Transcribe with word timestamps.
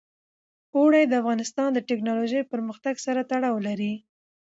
اوړي 0.77 1.03
د 1.07 1.13
افغانستان 1.21 1.69
د 1.73 1.79
تکنالوژۍ 1.89 2.41
پرمختګ 2.53 2.95
سره 3.05 3.21
تړاو 3.31 3.57
لري. 3.67 3.93